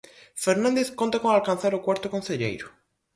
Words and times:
Fernández 0.43 0.87
conta 0.99 1.21
con 1.21 1.29
alcanzar 1.31 1.73
o 1.75 1.83
cuarto 1.85 2.07
concelleiro. 2.15 2.67